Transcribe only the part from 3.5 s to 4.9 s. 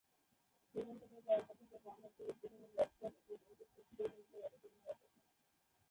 উইকেট-রক্ষকের ভূমিকায় অবতীর্ণ